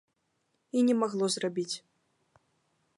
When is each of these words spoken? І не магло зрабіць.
І 0.79 0.83
не 0.87 0.95
магло 1.03 1.25
зрабіць. 1.37 1.71